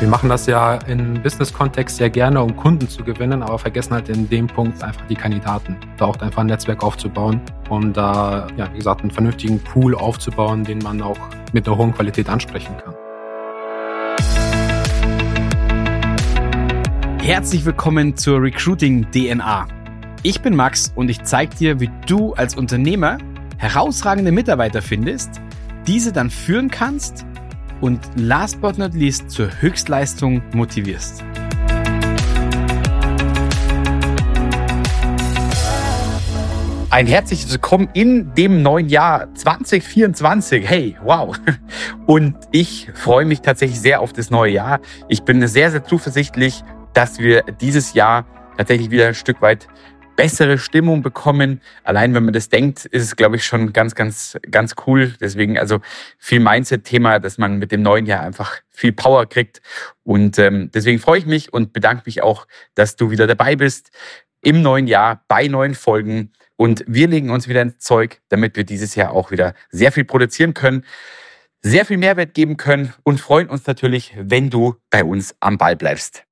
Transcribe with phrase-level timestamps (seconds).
[0.00, 4.08] Wir machen das ja im Business-Kontext sehr gerne, um Kunden zu gewinnen, aber vergessen halt
[4.08, 5.76] in dem Punkt einfach die Kandidaten.
[5.98, 10.64] Da auch einfach ein Netzwerk aufzubauen, um da, ja, wie gesagt, einen vernünftigen Pool aufzubauen,
[10.64, 11.18] den man auch
[11.52, 12.94] mit einer hohen Qualität ansprechen kann.
[17.22, 19.68] Herzlich willkommen zur Recruiting DNA.
[20.22, 23.18] Ich bin Max und ich zeige dir, wie du als Unternehmer
[23.58, 25.42] herausragende Mitarbeiter findest,
[25.86, 27.26] diese dann führen kannst
[27.80, 31.24] und last but not least zur Höchstleistung motivierst.
[36.90, 40.68] Ein herzliches Willkommen in dem neuen Jahr 2024.
[40.68, 41.38] Hey, wow.
[42.06, 44.80] Und ich freue mich tatsächlich sehr auf das neue Jahr.
[45.08, 49.68] Ich bin sehr, sehr zuversichtlich, dass wir dieses Jahr tatsächlich wieder ein Stück weit
[50.20, 51.62] bessere Stimmung bekommen.
[51.82, 55.14] Allein wenn man das denkt, ist es, glaube ich, schon ganz, ganz, ganz cool.
[55.18, 55.80] Deswegen also
[56.18, 59.62] viel Mindset-Thema, dass man mit dem neuen Jahr einfach viel Power kriegt.
[60.02, 63.92] Und ähm, deswegen freue ich mich und bedanke mich auch, dass du wieder dabei bist
[64.42, 66.32] im neuen Jahr bei neuen Folgen.
[66.56, 70.04] Und wir legen uns wieder ins Zeug, damit wir dieses Jahr auch wieder sehr viel
[70.04, 70.84] produzieren können,
[71.62, 75.76] sehr viel Mehrwert geben können und freuen uns natürlich, wenn du bei uns am Ball
[75.76, 76.24] bleibst.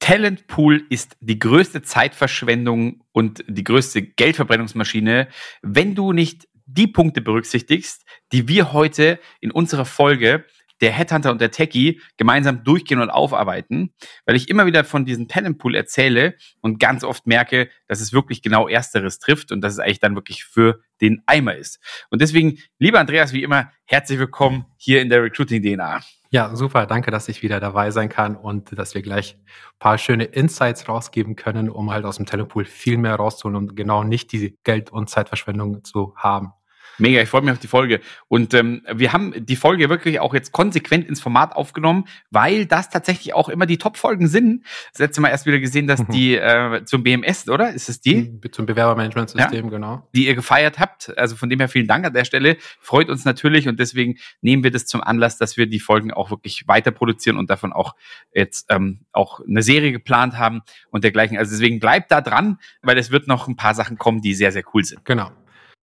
[0.00, 5.28] Talentpool ist die größte Zeitverschwendung und die größte Geldverbrennungsmaschine,
[5.62, 10.44] wenn du nicht die Punkte berücksichtigst, die wir heute in unserer Folge
[10.80, 13.92] der Headhunter und der Techie gemeinsam durchgehen und aufarbeiten,
[14.26, 18.42] weil ich immer wieder von diesem Talentpool erzähle und ganz oft merke, dass es wirklich
[18.42, 21.80] genau Ersteres trifft und dass es eigentlich dann wirklich für den Eimer ist.
[22.10, 26.00] Und deswegen, lieber Andreas, wie immer, herzlich willkommen hier in der Recruiting DNA.
[26.32, 26.84] Ja, super.
[26.86, 30.86] Danke, dass ich wieder dabei sein kann und dass wir gleich ein paar schöne Insights
[30.88, 34.90] rausgeben können, um halt aus dem Telepool viel mehr rauszuholen und genau nicht diese Geld-
[34.92, 36.52] und Zeitverschwendung zu haben.
[36.98, 38.00] Mega, ich freue mich auf die Folge.
[38.26, 42.90] Und ähm, wir haben die Folge wirklich auch jetzt konsequent ins Format aufgenommen, weil das
[42.90, 44.64] tatsächlich auch immer die Top-Folgen sind.
[44.92, 46.08] Das letzte Mal erst wieder gesehen, dass mhm.
[46.12, 47.70] die äh, zum BMS, oder?
[47.72, 48.40] Ist es die?
[48.50, 50.08] Zum Bewerbermanagementsystem, ja, genau.
[50.14, 51.16] Die ihr gefeiert habt.
[51.16, 52.56] Also von dem her vielen Dank an der Stelle.
[52.80, 56.30] Freut uns natürlich und deswegen nehmen wir das zum Anlass, dass wir die Folgen auch
[56.30, 57.94] wirklich weiter produzieren und davon auch
[58.34, 61.38] jetzt ähm, auch eine Serie geplant haben und dergleichen.
[61.38, 64.52] Also deswegen bleibt da dran, weil es wird noch ein paar Sachen kommen, die sehr,
[64.52, 65.04] sehr cool sind.
[65.04, 65.30] Genau.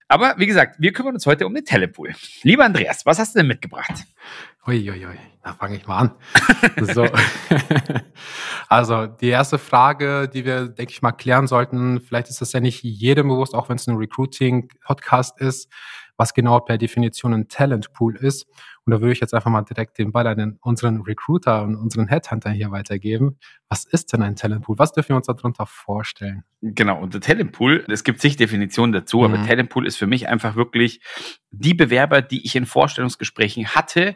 [0.07, 2.13] Aber wie gesagt, wir kümmern uns heute um den Telepool.
[2.43, 4.05] Lieber Andreas, was hast du denn mitgebracht?
[4.67, 6.11] Uiuiui, ui, da fange ich mal an.
[6.81, 7.07] so.
[8.67, 12.59] also die erste Frage, die wir, denke ich mal, klären sollten, vielleicht ist das ja
[12.59, 15.71] nicht jedem bewusst, auch wenn es ein Recruiting-Podcast ist,
[16.17, 18.47] was genau per Definition ein Talentpool ist.
[18.85, 22.07] Und da würde ich jetzt einfach mal direkt den Ball an unseren Recruiter und unseren
[22.07, 23.37] Headhunter hier weitergeben.
[23.67, 24.77] Was ist denn ein Talentpool?
[24.77, 26.43] Was dürfen wir uns darunter vorstellen?
[26.61, 29.25] Genau, und der Talentpool, es gibt sich Definitionen dazu, mhm.
[29.25, 31.01] aber Talentpool ist für mich einfach wirklich
[31.59, 34.16] die Bewerber, die ich in Vorstellungsgesprächen hatte,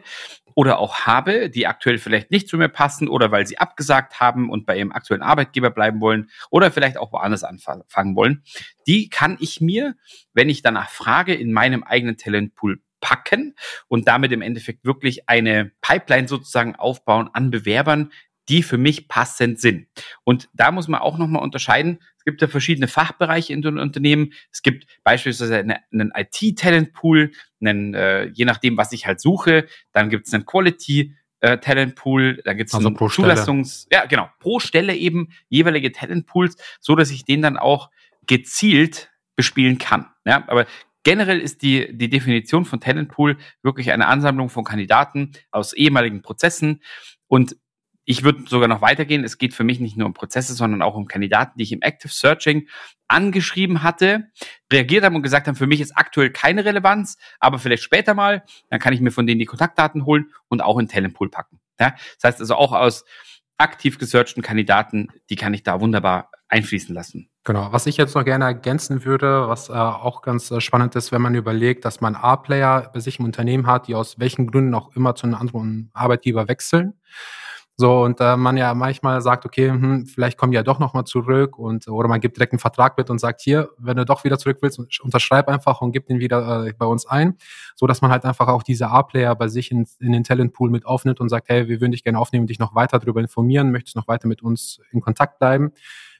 [0.54, 4.50] oder auch habe, die aktuell vielleicht nicht zu mir passen oder weil sie abgesagt haben
[4.50, 8.42] und bei ihrem aktuellen Arbeitgeber bleiben wollen oder vielleicht auch woanders anfangen wollen,
[8.86, 9.94] die kann ich mir,
[10.34, 13.54] wenn ich danach frage, in meinem eigenen Talentpool packen
[13.88, 18.12] und damit im Endeffekt wirklich eine Pipeline sozusagen aufbauen an Bewerbern,
[18.48, 19.86] die für mich passend sind.
[20.24, 22.00] Und da muss man auch nochmal unterscheiden.
[22.20, 24.34] Es gibt ja verschiedene Fachbereiche in den Unternehmen.
[24.52, 27.30] Es gibt beispielsweise eine, einen IT-Talent-Pool,
[27.62, 29.66] einen, äh, je nachdem, was ich halt suche.
[29.92, 34.04] Dann gibt es einen Quality äh, Talent Pool, da gibt es also einen Zulassungs, ja
[34.04, 37.88] genau, pro Stelle eben jeweilige Talent Pools, so dass ich den dann auch
[38.26, 40.10] gezielt bespielen kann.
[40.26, 40.66] Ja, aber
[41.02, 46.82] Generell ist die, die Definition von Talentpool wirklich eine Ansammlung von Kandidaten aus ehemaligen Prozessen.
[47.26, 47.56] Und
[48.10, 49.22] ich würde sogar noch weitergehen.
[49.22, 51.80] Es geht für mich nicht nur um Prozesse, sondern auch um Kandidaten, die ich im
[51.80, 52.66] Active Searching
[53.06, 54.30] angeschrieben hatte,
[54.72, 58.42] reagiert haben und gesagt haben, für mich ist aktuell keine Relevanz, aber vielleicht später mal,
[58.68, 61.60] dann kann ich mir von denen die Kontaktdaten holen und auch in Talentpool packen.
[61.78, 61.94] Ja?
[62.20, 63.04] Das heißt also auch aus
[63.58, 67.28] aktiv gesearchten Kandidaten, die kann ich da wunderbar einfließen lassen.
[67.44, 71.12] Genau, was ich jetzt noch gerne ergänzen würde, was äh, auch ganz äh, spannend ist,
[71.12, 74.74] wenn man überlegt, dass man A-Player bei sich im Unternehmen hat, die aus welchen Gründen
[74.74, 76.94] auch immer zu einem anderen Arbeitgeber wechseln.
[77.80, 81.04] So, und äh, man ja manchmal sagt, okay, hm, vielleicht kommen die ja doch nochmal
[81.04, 84.22] zurück und oder man gibt direkt einen Vertrag mit und sagt, hier, wenn du doch
[84.22, 87.38] wieder zurück willst, unterschreib einfach und gib den wieder äh, bei uns ein,
[87.76, 90.84] so dass man halt einfach auch diese A-Player bei sich in, in den Talentpool mit
[90.84, 93.96] aufnimmt und sagt, hey, wir würden dich gerne aufnehmen, dich noch weiter darüber informieren, möchtest
[93.96, 95.72] noch weiter mit uns in Kontakt bleiben.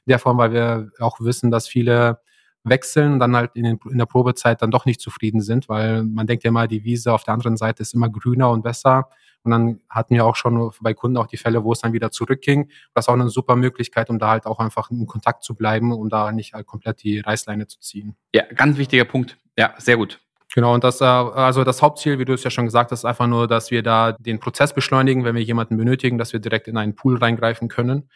[0.07, 2.21] In der Form, weil wir auch wissen, dass viele
[2.63, 6.03] wechseln und dann halt in, den, in der Probezeit dann doch nicht zufrieden sind, weil
[6.03, 9.09] man denkt ja mal, die Wiese auf der anderen Seite ist immer grüner und besser
[9.43, 12.11] und dann hatten wir auch schon bei Kunden auch die Fälle, wo es dann wieder
[12.11, 12.69] zurückging.
[12.93, 15.91] Das ist auch eine super Möglichkeit, um da halt auch einfach in Kontakt zu bleiben,
[15.91, 18.15] um da nicht halt komplett die Reißleine zu ziehen.
[18.33, 19.37] Ja, ganz wichtiger Punkt.
[19.57, 20.19] Ja, sehr gut.
[20.53, 23.05] Genau, und das, äh, also das Hauptziel, wie du es ja schon gesagt hast, ist
[23.05, 26.67] einfach nur, dass wir da den Prozess beschleunigen, wenn wir jemanden benötigen, dass wir direkt
[26.67, 28.09] in einen Pool reingreifen können,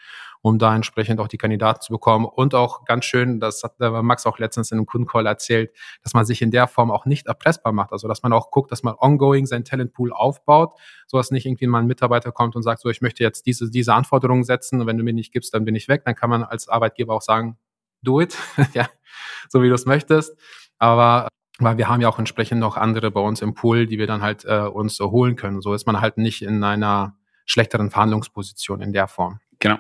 [0.46, 2.24] um da entsprechend auch die Kandidaten zu bekommen.
[2.24, 6.24] Und auch ganz schön, das hat Max auch letztens in einem Kundencall erzählt, dass man
[6.24, 7.92] sich in der Form auch nicht erpressbar macht.
[7.92, 10.78] Also dass man auch guckt, dass man ongoing sein Talentpool aufbaut,
[11.08, 13.72] so dass nicht irgendwie mal ein Mitarbeiter kommt und sagt, so ich möchte jetzt diese,
[13.72, 16.04] diese Anforderungen setzen und wenn du mir nicht gibst, dann bin ich weg.
[16.06, 17.58] Dann kann man als Arbeitgeber auch sagen,
[18.04, 18.38] do it,
[18.76, 18.88] ja,
[19.50, 20.38] so wie du es möchtest.
[20.78, 21.28] Aber
[21.58, 24.22] weil wir haben ja auch entsprechend noch andere bei uns im Pool, die wir dann
[24.22, 25.62] halt äh, uns so holen können.
[25.62, 29.40] So ist man halt nicht in einer schlechteren Verhandlungsposition in der Form.
[29.58, 29.78] Genau.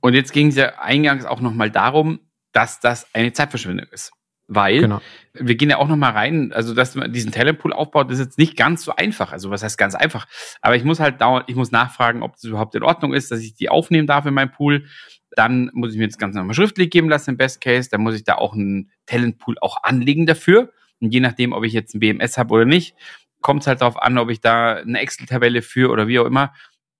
[0.00, 2.20] Und jetzt ging es ja eingangs auch nochmal darum,
[2.52, 4.12] dass das eine Zeitverschwendung ist.
[4.46, 5.00] Weil genau.
[5.32, 8.56] wir gehen ja auch nochmal rein, also dass man diesen Talentpool aufbaut, ist jetzt nicht
[8.56, 9.32] ganz so einfach.
[9.32, 10.26] Also was heißt ganz einfach?
[10.60, 13.40] Aber ich muss halt dauernd, ich muss nachfragen, ob das überhaupt in Ordnung ist, dass
[13.40, 14.84] ich die aufnehmen darf in meinem Pool.
[15.30, 17.88] Dann muss ich mir das Ganze nochmal schriftlich geben lassen im Best Case.
[17.90, 20.70] Dann muss ich da auch einen Talentpool auch anlegen dafür.
[21.00, 22.94] Und je nachdem, ob ich jetzt ein BMS habe oder nicht,
[23.40, 26.52] kommt es halt darauf an, ob ich da eine Excel-Tabelle führe oder wie auch immer.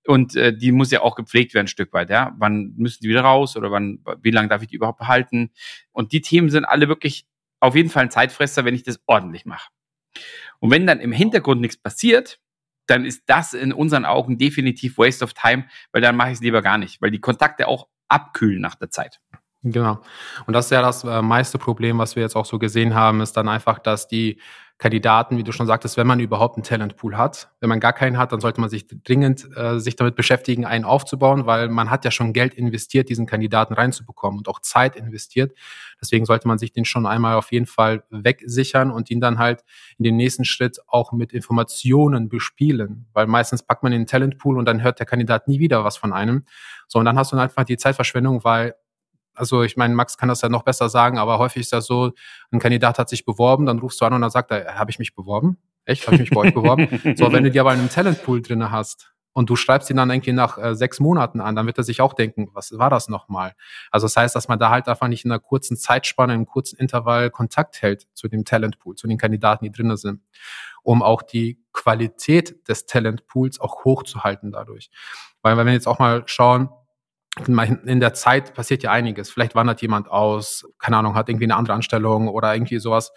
[0.07, 2.35] Und äh, die muss ja auch gepflegt werden, ein Stück weit, ja.
[2.37, 5.51] Wann müssen die wieder raus oder wann, wie lange darf ich die überhaupt behalten?
[5.91, 7.25] Und die Themen sind alle wirklich
[7.59, 9.69] auf jeden Fall ein Zeitfresser, wenn ich das ordentlich mache.
[10.59, 12.39] Und wenn dann im Hintergrund nichts passiert,
[12.87, 16.41] dann ist das in unseren Augen definitiv Waste of Time, weil dann mache ich es
[16.41, 19.19] lieber gar nicht, weil die Kontakte auch abkühlen nach der Zeit.
[19.67, 19.99] Genau.
[20.45, 23.19] Und das ist ja das äh, meiste Problem, was wir jetzt auch so gesehen haben,
[23.21, 24.39] ist dann einfach, dass die
[24.77, 27.49] Kandidaten, wie du schon sagtest, wenn man überhaupt einen Talentpool hat.
[27.61, 30.83] Wenn man gar keinen hat, dann sollte man sich dringend äh, sich damit beschäftigen, einen
[30.83, 35.53] aufzubauen, weil man hat ja schon Geld investiert, diesen Kandidaten reinzubekommen und auch Zeit investiert.
[35.99, 39.63] Deswegen sollte man sich den schon einmal auf jeden Fall wegsichern und ihn dann halt
[39.97, 44.65] in den nächsten Schritt auch mit Informationen bespielen, weil meistens packt man den Talentpool und
[44.65, 46.43] dann hört der Kandidat nie wieder was von einem.
[46.87, 48.75] So, und dann hast du einfach die Zeitverschwendung, weil
[49.35, 52.11] also ich meine, Max kann das ja noch besser sagen, aber häufig ist das so,
[52.51, 54.99] ein Kandidat hat sich beworben, dann rufst du an und dann sagt er, habe ich
[54.99, 55.57] mich beworben?
[55.85, 56.07] Echt?
[56.07, 56.87] Habe ich mich bei euch beworben?
[57.15, 60.31] So, wenn du dir aber einen Talentpool drinne hast und du schreibst ihn dann irgendwie
[60.31, 63.53] nach äh, sechs Monaten an, dann wird er sich auch denken, was war das nochmal?
[63.91, 66.45] Also das heißt, dass man da halt einfach nicht in einer kurzen Zeitspanne, in einem
[66.47, 70.21] kurzen Intervall Kontakt hält zu dem Talentpool, zu den Kandidaten, die drinne sind,
[70.83, 74.89] um auch die Qualität des Talentpools auch hochzuhalten dadurch.
[75.41, 76.69] Weil wenn wir jetzt auch mal schauen,
[77.47, 79.29] in der Zeit passiert ja einiges.
[79.29, 83.11] Vielleicht wandert jemand aus, keine Ahnung, hat irgendwie eine andere Anstellung oder irgendwie sowas.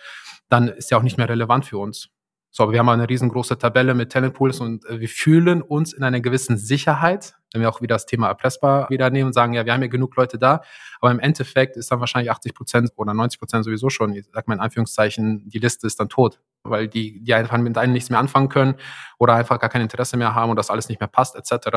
[0.48, 2.10] Dann ist ja auch nicht mehr relevant für uns.
[2.50, 6.02] So, aber wir haben eine riesengroße Tabelle mit Talentpools und äh, wir fühlen uns in
[6.02, 9.66] einer gewissen Sicherheit, wenn wir auch wieder das Thema erpressbar wieder nehmen und sagen, ja,
[9.66, 10.62] wir haben ja genug Leute da,
[11.00, 14.48] aber im Endeffekt ist dann wahrscheinlich 80 Prozent oder 90 Prozent sowieso schon, ich sag
[14.48, 18.08] mal in Anführungszeichen, die Liste ist dann tot, weil die, die einfach mit einem nichts
[18.08, 18.76] mehr anfangen können
[19.18, 21.68] oder einfach gar kein Interesse mehr haben und das alles nicht mehr passt, etc.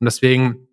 [0.00, 0.68] Und deswegen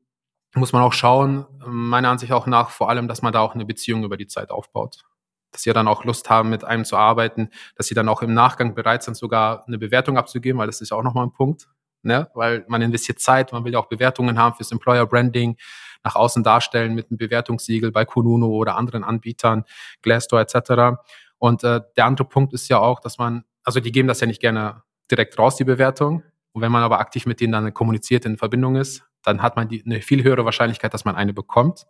[0.55, 3.65] muss man auch schauen, meiner Ansicht auch nach, vor allem, dass man da auch eine
[3.65, 5.03] Beziehung über die Zeit aufbaut.
[5.51, 8.33] Dass sie dann auch Lust haben, mit einem zu arbeiten, dass sie dann auch im
[8.33, 11.67] Nachgang bereit sind, sogar eine Bewertung abzugeben, weil das ist ja auch nochmal ein Punkt.
[12.01, 12.29] Ne?
[12.33, 15.57] Weil man investiert Zeit, man will ja auch Bewertungen haben fürs Employer Branding,
[16.03, 19.65] nach außen darstellen mit einem Bewertungssiegel bei Konuno oder anderen Anbietern,
[20.01, 21.01] Glassdoor etc.
[21.37, 24.27] Und äh, der andere Punkt ist ja auch, dass man, also die geben das ja
[24.27, 26.23] nicht gerne direkt raus, die Bewertung.
[26.53, 29.67] Und wenn man aber aktiv mit denen dann kommuniziert, in Verbindung ist, dann hat man
[29.67, 31.85] die, eine viel höhere Wahrscheinlichkeit, dass man eine bekommt.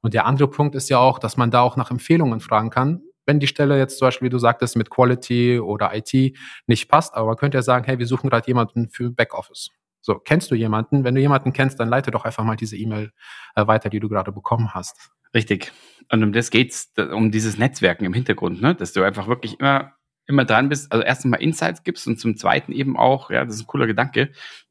[0.00, 3.02] Und der andere Punkt ist ja auch, dass man da auch nach Empfehlungen fragen kann.
[3.26, 6.36] Wenn die Stelle jetzt zum Beispiel, wie du sagtest, mit Quality oder IT
[6.66, 9.70] nicht passt, aber man könnte ja sagen, hey, wir suchen gerade jemanden für Backoffice.
[10.00, 11.04] So, kennst du jemanden?
[11.04, 13.12] Wenn du jemanden kennst, dann leite doch einfach mal diese E-Mail
[13.56, 15.10] äh, weiter, die du gerade bekommen hast.
[15.34, 15.72] Richtig.
[16.10, 18.74] Und um das geht's, um dieses Netzwerken im Hintergrund, ne?
[18.74, 19.92] dass du einfach wirklich immer
[20.28, 23.56] immer dran bist, also erst einmal Insights gibst und zum zweiten eben auch, ja, das
[23.56, 24.30] ist ein cooler Gedanke,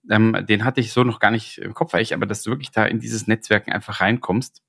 [0.09, 2.71] ähm, den hatte ich so noch gar nicht im Kopf, ich, aber dass du wirklich
[2.71, 4.61] da in dieses Netzwerken einfach reinkommst.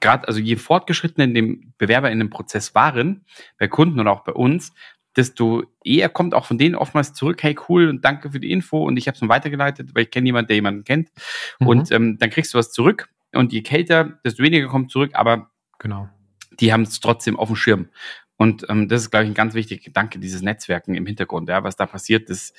[0.00, 3.26] Gerade, also je fortgeschrittener in dem Bewerber in dem Prozess waren,
[3.58, 4.72] bei Kunden und auch bei uns,
[5.14, 8.82] desto eher kommt auch von denen oftmals zurück, hey cool und danke für die Info
[8.82, 11.10] und ich habe es dann weitergeleitet, weil ich kenne jemanden, der jemanden kennt.
[11.58, 11.66] Mhm.
[11.66, 15.50] Und ähm, dann kriegst du was zurück und je kälter, desto weniger kommt zurück, aber
[15.78, 16.08] genau.
[16.60, 17.88] die haben es trotzdem auf dem Schirm.
[18.38, 21.48] Und ähm, das ist, glaube ich, ein ganz wichtiger Gedanke, dieses Netzwerken im Hintergrund.
[21.48, 22.54] Ja, was da passiert, das,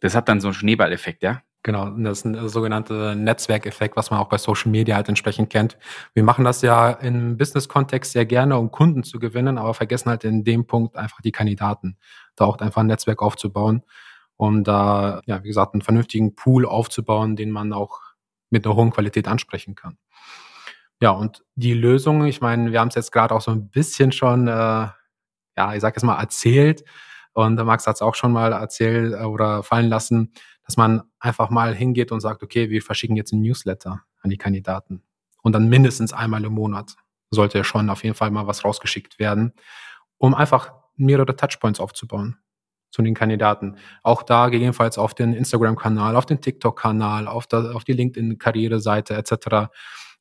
[0.00, 1.42] das hat dann so einen Schneeballeffekt, ja.
[1.64, 5.78] Genau, das ist ein sogenannter Netzwerkeffekt, was man auch bei Social Media halt entsprechend kennt.
[6.12, 10.24] Wir machen das ja im Business-Kontext sehr gerne, um Kunden zu gewinnen, aber vergessen halt
[10.24, 11.96] in dem Punkt einfach die Kandidaten,
[12.34, 13.82] da auch einfach ein Netzwerk aufzubauen,
[14.36, 18.00] um da, ja, wie gesagt, einen vernünftigen Pool aufzubauen, den man auch
[18.50, 19.98] mit einer hohen Qualität ansprechen kann.
[21.00, 24.10] Ja, und die Lösung, ich meine, wir haben es jetzt gerade auch so ein bisschen
[24.10, 24.88] schon äh,
[25.56, 26.84] ja, ich sag jetzt mal, erzählt.
[27.34, 30.32] Und Max hat es auch schon mal erzählt äh, oder fallen lassen,
[30.64, 34.36] dass man einfach mal hingeht und sagt, okay, wir verschicken jetzt ein Newsletter an die
[34.36, 35.02] Kandidaten.
[35.42, 36.94] Und dann mindestens einmal im Monat
[37.30, 39.54] sollte schon auf jeden Fall mal was rausgeschickt werden,
[40.18, 42.38] um einfach mehrere Touchpoints aufzubauen
[42.90, 43.76] zu den Kandidaten.
[44.02, 49.72] Auch da gegebenenfalls auf den Instagram-Kanal, auf den TikTok-Kanal, auf, auf die LinkedIn-Karriereseite etc.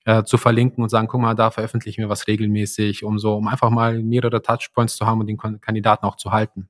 [0.03, 3.48] Äh, zu verlinken und sagen, guck mal, da veröffentlichen wir was regelmäßig, um so, um
[3.48, 6.70] einfach mal mehrere Touchpoints zu haben und den Kandidaten auch zu halten.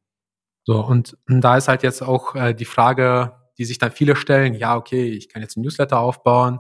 [0.64, 4.54] So, und da ist halt jetzt auch äh, die Frage, die sich dann viele stellen,
[4.54, 6.60] ja, okay, ich kann jetzt ein Newsletter aufbauen,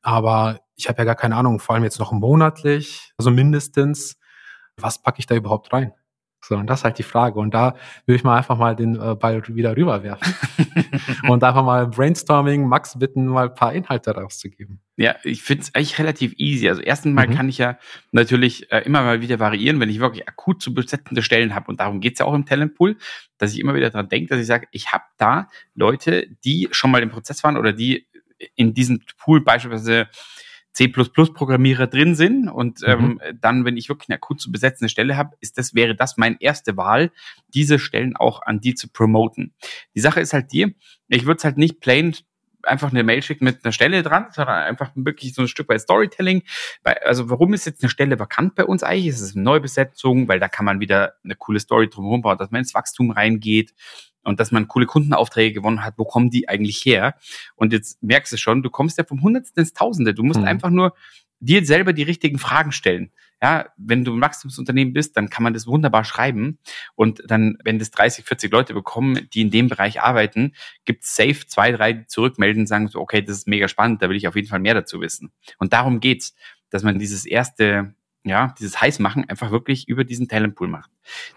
[0.00, 4.16] aber ich habe ja gar keine Ahnung, vor allem jetzt noch monatlich, also mindestens,
[4.76, 5.92] was packe ich da überhaupt rein?
[6.44, 7.38] So, und das ist halt die Frage.
[7.38, 10.34] Und da will ich mal einfach mal den äh, Ball wieder rüberwerfen.
[11.28, 14.80] und einfach mal Brainstorming, Max bitten, mal ein paar Inhalte rauszugeben.
[14.96, 16.68] Ja, ich finde es eigentlich relativ easy.
[16.68, 17.34] Also erstens mal mhm.
[17.34, 17.78] kann ich ja
[18.10, 21.68] natürlich äh, immer mal wieder variieren, wenn ich wirklich akut zu besetzende Stellen habe.
[21.68, 22.96] Und darum geht's ja auch im Talentpool,
[23.38, 26.90] dass ich immer wieder dran denke, dass ich sage, ich habe da Leute, die schon
[26.90, 28.08] mal im Prozess waren oder die
[28.56, 30.08] in diesem Pool beispielsweise
[30.72, 32.88] C++-Programmierer drin sind und mhm.
[32.88, 36.16] ähm, dann, wenn ich wirklich eine akut zu besetzende Stelle habe, ist das, wäre das
[36.16, 37.10] meine erste Wahl,
[37.48, 39.52] diese Stellen auch an die zu promoten.
[39.94, 40.74] Die Sache ist halt die,
[41.08, 42.14] ich würde es halt nicht plain
[42.64, 45.80] einfach eine Mail schicken mit einer Stelle dran, sondern einfach wirklich so ein Stück weit
[45.80, 46.42] Storytelling.
[47.04, 49.08] Also warum ist jetzt eine Stelle vakant bei uns eigentlich?
[49.08, 52.50] Ist es eine Neubesetzung, weil da kann man wieder eine coole Story drumherum bauen, dass
[52.50, 53.74] man ins Wachstum reingeht
[54.24, 57.14] und dass man coole Kundenaufträge gewonnen hat, wo kommen die eigentlich her?
[57.56, 60.14] Und jetzt merkst du schon, du kommst ja vom Hundertsten ins Tausende.
[60.14, 60.46] Du musst mhm.
[60.46, 60.94] einfach nur
[61.40, 63.10] dir selber die richtigen Fragen stellen.
[63.42, 66.58] Ja, wenn du ein Wachstumsunternehmen bist, dann kann man das wunderbar schreiben.
[66.94, 71.16] Und dann, wenn das 30, 40 Leute bekommen, die in dem Bereich arbeiten, gibt es
[71.16, 74.16] safe zwei, drei, die zurückmelden und sagen so, okay, das ist mega spannend, da will
[74.16, 75.32] ich auf jeden Fall mehr dazu wissen.
[75.58, 76.36] Und darum geht's,
[76.70, 80.90] dass man dieses erste ja, dieses Heißmachen einfach wirklich über diesen Talentpool macht.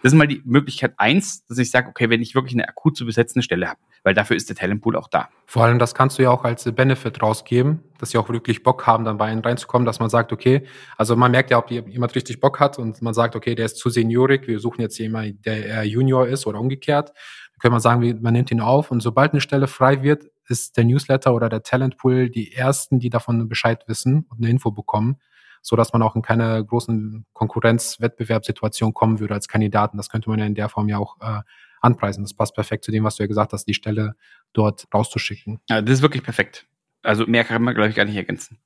[0.04, 2.96] Das ist mal die Möglichkeit eins, dass ich sage, okay, wenn ich wirklich eine akut
[2.96, 5.30] zu besetzende Stelle habe, weil dafür ist der Talentpool auch da.
[5.48, 8.86] Vor allem, das kannst du ja auch als Benefit rausgeben, dass sie auch wirklich Bock
[8.86, 12.14] haben, dann bei ihnen reinzukommen, dass man sagt, okay, also man merkt ja, ob jemand
[12.14, 15.42] richtig Bock hat und man sagt, okay, der ist zu seniorig, wir suchen jetzt jemanden,
[15.42, 17.10] der Junior ist oder umgekehrt.
[17.10, 20.78] Dann kann man sagen, man nimmt ihn auf und sobald eine Stelle frei wird, ist
[20.78, 25.18] der Newsletter oder der Talentpool die ersten, die davon Bescheid wissen und eine Info bekommen
[25.66, 29.98] so dass man auch in keine großen Konkurrenz-Wettbewerbssituation kommen würde als Kandidaten.
[29.98, 31.42] Das könnte man ja in der Form ja auch äh,
[31.82, 32.24] anpreisen.
[32.24, 34.16] Das passt perfekt zu dem, was du ja gesagt hast, die Stelle
[34.54, 35.60] dort rauszuschicken.
[35.68, 36.68] Ja, das ist wirklich perfekt.
[37.02, 38.60] Also mehr kann man, glaube ich, gar nicht ergänzen.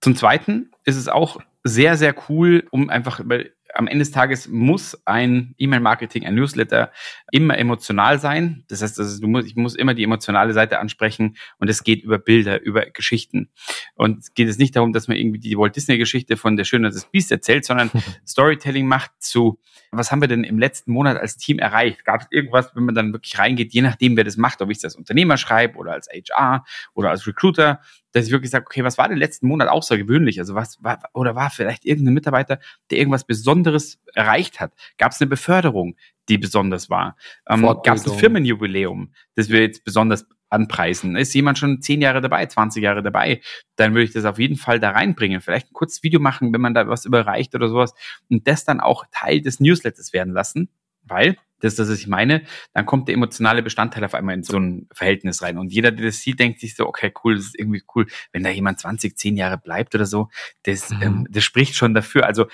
[0.00, 4.48] Zum Zweiten ist es auch sehr, sehr cool, um einfach, weil am Ende des Tages
[4.48, 6.92] muss ein E-Mail-Marketing, ein Newsletter
[7.32, 8.64] immer emotional sein.
[8.68, 12.02] Das heißt, also du musst, ich muss immer die emotionale Seite ansprechen und es geht
[12.02, 13.50] über Bilder, über Geschichten.
[13.94, 16.90] Und es geht es nicht darum, dass man irgendwie die Walt Disney-Geschichte von der Schöne
[16.90, 17.90] des Biest erzählt, sondern
[18.26, 19.58] Storytelling macht zu,
[19.90, 22.04] was haben wir denn im letzten Monat als Team erreicht?
[22.04, 24.78] Gab es irgendwas, wenn man dann wirklich reingeht, je nachdem, wer das macht, ob ich
[24.78, 26.64] es als Unternehmer schreibe oder als HR
[26.94, 27.80] oder als Recruiter,
[28.14, 30.38] dass ich wirklich sage, okay, was war den letzten Monat außergewöhnlich?
[30.38, 34.72] Also was war, oder war vielleicht irgendein Mitarbeiter, der irgendwas Besonderes erreicht hat?
[34.98, 35.96] Gab es eine Beförderung,
[36.28, 37.16] die besonders war?
[37.48, 41.16] Ähm, Gab es ein Firmenjubiläum, das wir jetzt besonders anpreisen?
[41.16, 43.40] Ist jemand schon zehn Jahre dabei, 20 Jahre dabei?
[43.74, 45.40] Dann würde ich das auf jeden Fall da reinbringen.
[45.40, 47.94] Vielleicht ein kurzes Video machen, wenn man da was überreicht oder sowas
[48.30, 50.68] und das dann auch Teil des Newsletters werden lassen,
[51.04, 52.42] weil das ist das, was ich meine,
[52.74, 55.56] dann kommt der emotionale Bestandteil auf einmal in so ein Verhältnis rein.
[55.56, 58.06] Und jeder, der das sieht, denkt sich so, okay, cool, das ist irgendwie cool.
[58.32, 60.28] Wenn da jemand 20, 10 Jahre bleibt oder so,
[60.64, 61.02] das, mhm.
[61.02, 62.26] ähm, das spricht schon dafür.
[62.26, 62.46] Also,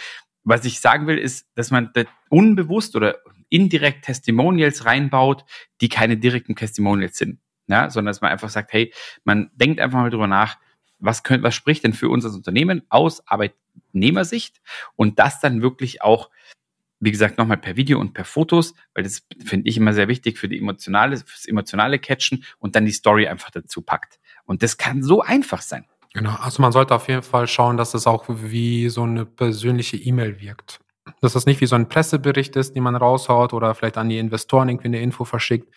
[0.45, 1.93] was ich sagen will, ist, dass man
[2.29, 5.45] unbewusst oder indirekt Testimonials reinbaut,
[5.81, 7.41] die keine direkten Testimonials sind.
[7.67, 8.93] Ja, sondern dass man einfach sagt, hey,
[9.25, 10.57] man denkt einfach mal drüber nach,
[11.01, 14.61] was, könnt, was spricht denn für uns als Unternehmen aus Arbeitnehmersicht
[14.95, 16.31] und das dann wirklich auch
[17.01, 20.39] wie gesagt, nochmal per Video und per Fotos, weil das finde ich immer sehr wichtig
[20.39, 24.21] für die emotionale, fürs emotionale Catchen und dann die Story einfach dazu packt.
[24.45, 25.87] Und das kann so einfach sein.
[26.13, 29.97] Genau, also man sollte auf jeden Fall schauen, dass es auch wie so eine persönliche
[29.97, 30.81] E-Mail wirkt.
[31.21, 34.19] Dass das nicht wie so ein Pressebericht ist, den man raushaut oder vielleicht an die
[34.19, 35.73] Investoren irgendwie eine Info verschickt,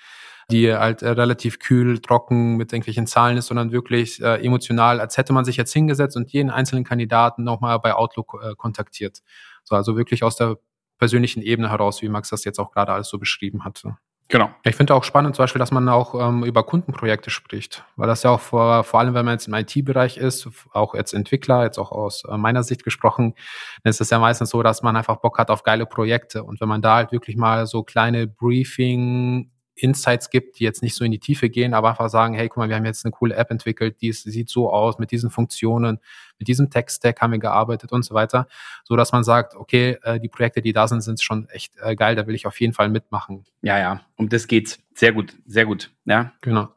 [0.51, 5.17] die halt äh, relativ kühl, trocken mit irgendwelchen Zahlen ist, sondern wirklich äh, emotional, als
[5.17, 9.19] hätte man sich jetzt hingesetzt und jeden einzelnen Kandidaten nochmal bei Outlook äh, kontaktiert.
[9.63, 10.57] So, also wirklich aus der
[10.97, 13.97] persönlichen Ebene heraus, wie Max das jetzt auch gerade alles so beschrieben hatte.
[14.29, 14.49] Genau.
[14.63, 18.23] Ich finde auch spannend zum Beispiel, dass man auch ähm, über Kundenprojekte spricht, weil das
[18.23, 21.77] ja auch vor, vor allem, wenn man jetzt im IT-Bereich ist, auch als Entwickler, jetzt
[21.77, 23.35] auch aus äh, meiner Sicht gesprochen,
[23.83, 26.61] dann ist es ja meistens so, dass man einfach Bock hat auf geile Projekte und
[26.61, 31.03] wenn man da halt wirklich mal so kleine Briefing Insights gibt, die jetzt nicht so
[31.03, 33.35] in die Tiefe gehen, aber einfach sagen, hey, guck mal, wir haben jetzt eine coole
[33.35, 35.99] App entwickelt, die ist, sieht so aus, mit diesen Funktionen,
[36.37, 38.47] mit diesem Tech-Stack haben wir gearbeitet und so weiter,
[38.83, 41.95] so dass man sagt, okay, äh, die Projekte, die da sind, sind schon echt äh,
[41.95, 43.45] geil, da will ich auf jeden Fall mitmachen.
[43.61, 44.79] Ja, ja, um das geht's.
[44.93, 46.33] Sehr gut, sehr gut, ja.
[46.41, 46.69] Genau.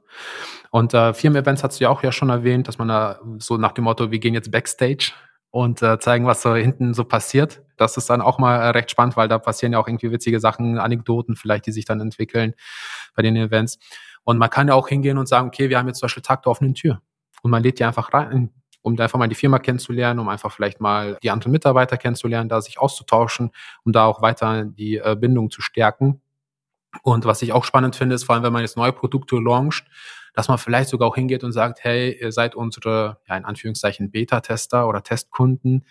[0.71, 3.73] Und äh, Firmen-Events hast du ja auch ja schon erwähnt, dass man da so nach
[3.73, 5.13] dem Motto, wir gehen jetzt Backstage
[5.51, 8.91] und äh, zeigen, was so hinten so passiert Das ist dann auch mal äh, recht
[8.91, 12.55] spannend, weil da passieren ja auch irgendwie witzige Sachen, Anekdoten vielleicht, die sich dann entwickeln
[13.15, 13.79] bei den Events.
[14.25, 16.43] Und man kann ja auch hingehen und sagen, okay, wir haben jetzt zum Beispiel Tag
[16.43, 17.01] der offenen Tür.
[17.43, 18.51] Und man lädt die einfach rein,
[18.83, 22.61] um einfach mal die Firma kennenzulernen, um einfach vielleicht mal die anderen Mitarbeiter kennenzulernen, da
[22.61, 23.51] sich auszutauschen,
[23.85, 26.21] um da auch weiter die äh, Bindung zu stärken.
[27.03, 29.87] Und was ich auch spannend finde, ist vor allem, wenn man jetzt neue Produkte launcht,
[30.37, 34.11] dass man vielleicht sogar auch hingeht und sagt, hey, ihr seid unsere, ja, in Anführungszeichen
[34.11, 35.87] Beta-Tester oder Testkunden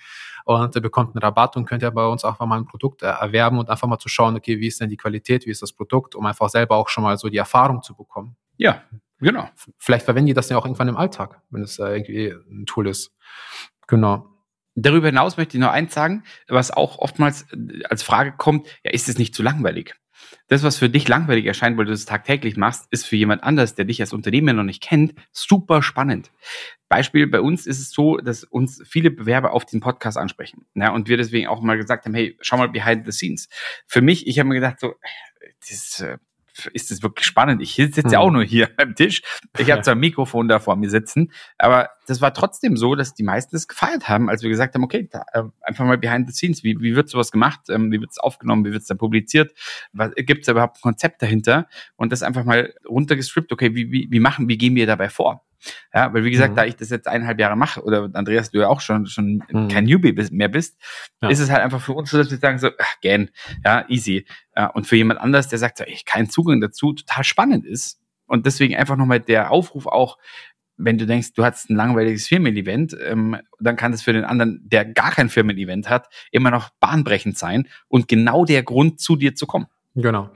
[0.46, 3.58] und ihr bekommt einen Rabatt und könnt ja bei uns einfach mal ein Produkt erwerben
[3.58, 6.14] und einfach mal zu schauen, okay, wie ist denn die Qualität, wie ist das Produkt,
[6.14, 8.38] um einfach selber auch schon mal so die Erfahrung zu bekommen.
[8.58, 8.84] Ja,
[9.20, 9.50] genau.
[9.80, 12.88] Vielleicht verwenden die das ja auch irgendwann im Alltag, wenn es äh, irgendwie ein Tool
[12.88, 13.16] ist.
[13.88, 14.28] Genau.
[14.76, 18.92] Darüber hinaus möchte ich noch eins sagen, was auch oftmals äh, als Frage kommt, ja,
[18.92, 19.96] ist es nicht zu langweilig?
[20.48, 23.76] Das, was für dich langweilig erscheint, weil du es tagtäglich machst, ist für jemand anders,
[23.76, 26.32] der dich als Unternehmen noch nicht kennt, super spannend.
[26.88, 30.66] Beispiel bei uns ist es so, dass uns viele Bewerber auf den Podcast ansprechen.
[30.76, 33.50] Ja, und wir deswegen auch mal gesagt haben, hey, schau mal behind the scenes.
[33.88, 34.94] Für mich, ich habe mir gedacht, so,
[35.68, 36.18] das äh,
[36.74, 37.62] ist das wirklich spannend.
[37.62, 38.34] Ich sitze ja auch hm.
[38.34, 39.22] nur hier am Tisch.
[39.58, 43.14] Ich habe zwar ein Mikrofon da vor mir sitzen, aber das war trotzdem so, dass
[43.14, 46.28] die meisten es gefeiert haben, als wir gesagt haben, okay, da, äh, einfach mal behind
[46.28, 46.64] the scenes.
[46.64, 47.62] Wie, wie wird sowas gemacht?
[47.70, 48.66] Ähm, wie wird es aufgenommen?
[48.66, 49.54] Wie wird es dann publiziert?
[50.16, 51.68] Gibt es da überhaupt ein Konzept dahinter?
[51.96, 55.44] Und das einfach mal runtergestrippt, okay, wie, wie, wie machen, wie gehen wir dabei vor?
[55.94, 56.56] Ja, weil wie gesagt, mhm.
[56.58, 59.68] da ich das jetzt eineinhalb Jahre mache, oder Andreas, du ja auch schon, schon mhm.
[59.68, 60.78] kein Newbie mehr bist,
[61.22, 61.30] ja.
[61.30, 63.30] ist es halt einfach für uns so, dass wir sagen so, ach, gern,
[63.64, 64.26] ja, easy.
[64.56, 68.00] Ja, und für jemand anders, der sagt so, ich keinen Zugang dazu, total spannend ist.
[68.28, 70.18] Und deswegen einfach nochmal der Aufruf auch,
[70.78, 74.62] wenn du denkst, du hast ein langweiliges Firmen-Event, ähm, dann kann das für den anderen,
[74.66, 79.36] der gar kein Firmen-Event hat, immer noch bahnbrechend sein und genau der Grund, zu dir
[79.36, 79.68] zu kommen.
[79.96, 80.30] Genau.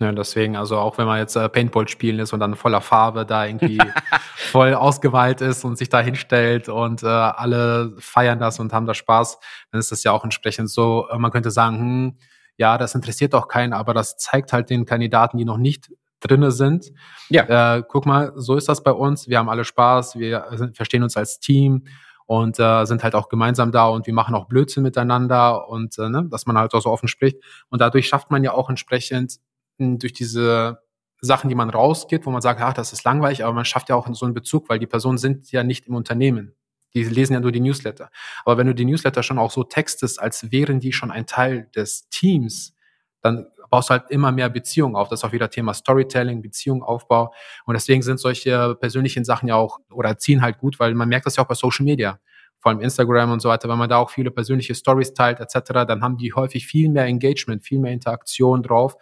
[0.00, 3.26] Ne, deswegen, also auch wenn man jetzt äh, Paintball spielen ist und dann voller Farbe
[3.26, 3.78] da irgendwie
[4.36, 8.94] voll ausgeweilt ist und sich da hinstellt und äh, alle feiern das und haben da
[8.94, 9.40] Spaß,
[9.72, 12.18] dann ist das ja auch entsprechend so, äh, man könnte sagen, hm,
[12.56, 15.90] ja, das interessiert doch keinen, aber das zeigt halt den Kandidaten, die noch nicht
[16.20, 16.92] drinne sind.
[17.28, 17.76] Ja.
[17.78, 19.28] Äh, guck mal, so ist das bei uns.
[19.28, 21.86] Wir haben alle Spaß, wir sind, verstehen uns als Team
[22.26, 26.08] und äh, sind halt auch gemeinsam da und wir machen auch Blödsinn miteinander und äh,
[26.08, 27.38] ne, dass man halt auch so offen spricht.
[27.68, 29.38] Und dadurch schafft man ja auch entsprechend
[29.78, 30.82] durch diese
[31.20, 33.96] Sachen, die man rausgeht, wo man sagt, ach, das ist langweilig, aber man schafft ja
[33.96, 36.54] auch so einen Bezug, weil die Personen sind ja nicht im Unternehmen.
[36.94, 38.10] Die lesen ja nur die Newsletter.
[38.44, 41.68] Aber wenn du die Newsletter schon auch so textest, als wären die schon ein Teil
[41.74, 42.74] des Teams,
[43.20, 45.08] dann baust du halt immer mehr Beziehungen auf.
[45.08, 47.32] Das ist auch wieder Thema Storytelling, Beziehungaufbau.
[47.66, 51.26] Und deswegen sind solche persönlichen Sachen ja auch oder ziehen halt gut, weil man merkt
[51.26, 52.18] das ja auch bei Social Media,
[52.60, 55.72] vor allem Instagram und so weiter, wenn man da auch viele persönliche Stories teilt etc.,
[55.86, 58.96] dann haben die häufig viel mehr Engagement, viel mehr Interaktion drauf,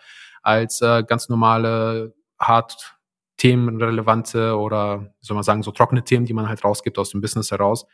[0.46, 2.96] als äh, ganz normale, hart
[3.36, 7.50] themenrelevante oder, soll man sagen, so trockene Themen, die man halt rausgibt aus dem Business
[7.50, 7.86] heraus.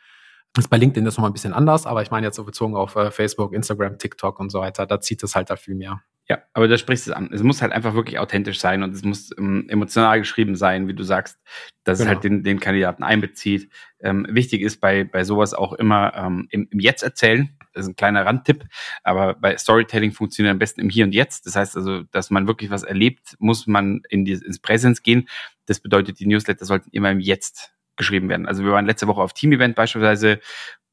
[0.53, 2.75] Das ist bei LinkedIn ist nochmal ein bisschen anders, aber ich meine jetzt so bezogen
[2.75, 6.01] auf äh, Facebook, Instagram, TikTok und so weiter, da zieht es halt da viel mehr.
[6.29, 7.29] Ja, aber da sprichst du es an.
[7.33, 10.93] Es muss halt einfach wirklich authentisch sein und es muss ähm, emotional geschrieben sein, wie
[10.93, 11.39] du sagst,
[11.83, 12.11] dass genau.
[12.11, 13.69] es halt den, den Kandidaten einbezieht.
[13.99, 17.57] Ähm, wichtig ist bei, bei sowas auch immer ähm, im, im Jetzt erzählen.
[17.73, 18.65] Das ist ein kleiner Randtipp,
[19.03, 21.45] aber bei Storytelling funktioniert am besten im Hier und Jetzt.
[21.45, 25.27] Das heißt also, dass man wirklich was erlebt, muss man in die, ins Präsenz gehen.
[25.65, 28.47] Das bedeutet, die Newsletter sollten immer im Jetzt geschrieben werden.
[28.47, 30.39] Also wir waren letzte Woche auf Team-Event beispielsweise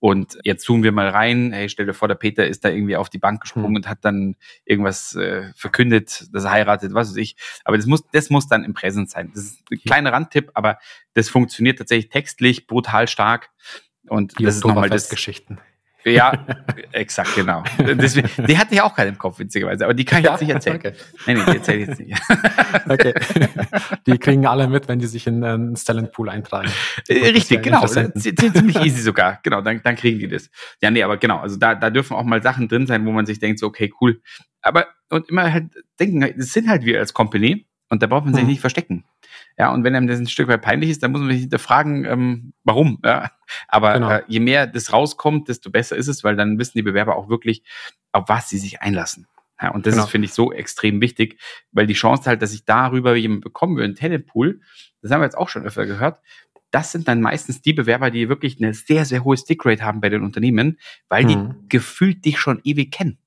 [0.00, 1.52] und jetzt zoomen wir mal rein.
[1.52, 3.76] Hey, stell dir vor, der Peter ist da irgendwie auf die Bank gesprungen hm.
[3.76, 7.36] und hat dann irgendwas äh, verkündet, dass er heiratet, was weiß ich.
[7.64, 9.30] Aber das muss, das muss dann im Präsens sein.
[9.34, 10.78] Das ist ein kleiner Randtipp, aber
[11.12, 13.50] das funktioniert tatsächlich textlich brutal stark.
[14.08, 15.10] Und die das ist nochmal das.
[15.10, 15.58] Geschichten.
[16.04, 16.46] Ja,
[16.92, 17.62] exakt, genau.
[17.78, 20.40] Deswegen, die hatte ich auch keinen im Kopf, witzigerweise, aber die kann ich ja, jetzt
[20.40, 20.76] nicht erzählen.
[20.76, 20.92] Okay.
[21.26, 22.20] Nee, nee, die erzähle ich jetzt nicht.
[22.88, 23.14] okay.
[24.06, 26.70] Die kriegen alle mit, wenn die sich in einen Talent Pool eintragen.
[27.08, 27.86] Äh, richtig, genau.
[27.86, 29.40] Ziemlich easy sogar.
[29.42, 30.50] Genau, dann, dann kriegen die das.
[30.82, 33.26] Ja, nee, aber genau, also da, da dürfen auch mal Sachen drin sein, wo man
[33.26, 34.20] sich denkt, so, okay, cool.
[34.62, 38.34] Aber, und immer halt denken, das sind halt wir als Company und da braucht man
[38.34, 38.48] sich hm.
[38.48, 39.04] nicht verstecken.
[39.58, 42.04] Ja, und wenn einem das ein Stück weit peinlich ist, dann muss man sich hinterfragen,
[42.04, 42.98] ähm, warum.
[43.04, 43.30] Ja.
[43.68, 44.10] Aber genau.
[44.10, 47.28] äh, je mehr das rauskommt, desto besser ist es, weil dann wissen die Bewerber auch
[47.28, 47.62] wirklich,
[48.12, 49.26] auf was sie sich einlassen.
[49.60, 50.04] Ja, und das genau.
[50.04, 51.38] ist, finde ich, so extrem wichtig,
[51.70, 54.60] weil die Chance halt, dass ich darüber jemanden bekommen würde, einen Talentpool,
[55.02, 56.20] das haben wir jetzt auch schon öfter gehört,
[56.70, 60.08] das sind dann meistens die Bewerber, die wirklich eine sehr, sehr hohe Stickrate haben bei
[60.08, 61.66] den Unternehmen, weil die mhm.
[61.68, 63.18] gefühlt dich schon ewig kennen.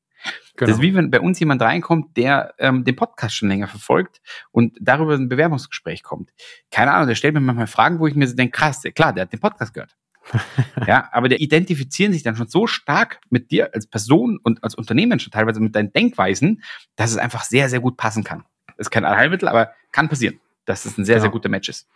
[0.56, 0.70] Genau.
[0.70, 4.22] Das ist wie wenn bei uns jemand reinkommt, der ähm, den Podcast schon länger verfolgt
[4.52, 6.32] und darüber ein Bewerbungsgespräch kommt.
[6.72, 9.24] Keine Ahnung, der stellt mir manchmal Fragen, wo ich mir so denke, krass, klar, der
[9.24, 9.96] hat den Podcast gehört.
[10.88, 14.76] ja, aber der identifizieren sich dann schon so stark mit dir als Person und als
[14.76, 16.64] Unternehmen schon teilweise mit deinen Denkweisen,
[16.96, 18.44] dass es einfach sehr, sehr gut passen kann.
[18.78, 20.40] Das ist kein Allheilmittel, aber kann passieren.
[20.66, 21.22] dass es ein sehr, ja.
[21.22, 21.90] sehr guter Match ist.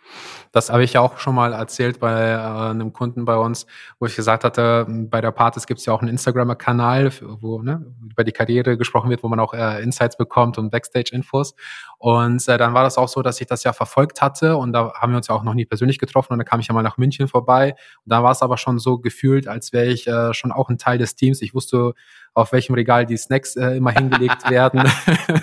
[0.52, 3.66] Das habe ich ja auch schon mal erzählt bei äh, einem Kunden bei uns,
[3.98, 7.10] wo ich gesagt hatte, bei der Partis gibt es ja auch einen Instagram-Kanal,
[7.40, 11.54] wo ne, über die Karriere gesprochen wird, wo man auch äh, Insights bekommt und Backstage-Infos.
[11.98, 14.92] Und äh, dann war das auch so, dass ich das ja verfolgt hatte und da
[14.94, 16.82] haben wir uns ja auch noch nie persönlich getroffen und dann kam ich ja mal
[16.82, 17.74] nach München vorbei.
[18.04, 20.78] Und da war es aber schon so gefühlt, als wäre ich äh, schon auch ein
[20.78, 21.42] Teil des Teams.
[21.42, 21.94] Ich wusste,
[22.34, 24.84] auf welchem Regal die Snacks äh, immer hingelegt werden.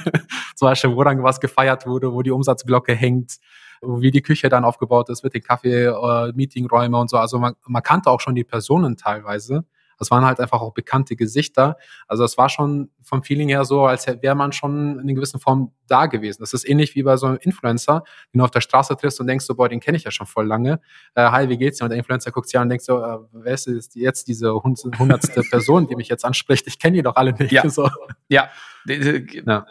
[0.55, 3.33] Zum Beispiel, wo dann was gefeiert wurde, wo die Umsatzglocke hängt,
[3.81, 7.17] wie die Küche dann aufgebaut ist mit den Kaffee, äh, Meetingräume und so.
[7.17, 9.65] Also man, man kannte auch schon die Personen teilweise.
[9.97, 11.77] Das waren halt einfach auch bekannte Gesichter.
[12.07, 15.39] Also es war schon vom Feeling her so, als wäre man schon in einer gewissen
[15.39, 16.41] Form da gewesen.
[16.41, 18.03] Das ist ähnlich wie bei so einem Influencer,
[18.33, 20.27] den du auf der Straße triffst und denkst so, boah, den kenne ich ja schon
[20.27, 20.79] voll lange.
[21.13, 21.85] Äh, hi, wie geht's dir?
[21.85, 25.41] Und der Influencer guckt sich an und denkt so, äh, wer ist jetzt diese hundertste
[25.49, 26.67] Person, die mich jetzt anspricht?
[26.67, 27.51] Ich kenne die doch alle nicht.
[27.51, 27.89] Ja, so.
[28.27, 28.49] ja.
[28.87, 29.65] ja.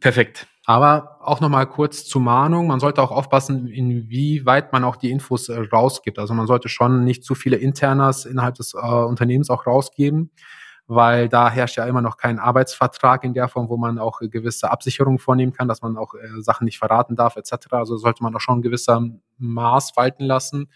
[0.00, 0.46] perfekt.
[0.70, 2.68] Aber auch nochmal kurz zur Mahnung.
[2.68, 6.16] Man sollte auch aufpassen, inwieweit man auch die Infos äh, rausgibt.
[6.16, 10.30] Also man sollte schon nicht zu viele Internas innerhalb des äh, Unternehmens auch rausgeben,
[10.86, 14.70] weil da herrscht ja immer noch kein Arbeitsvertrag in der Form, wo man auch gewisse
[14.70, 17.52] Absicherungen vornehmen kann, dass man auch äh, Sachen nicht verraten darf etc.
[17.72, 19.04] Also sollte man auch schon ein gewisser
[19.38, 20.68] Maß walten lassen.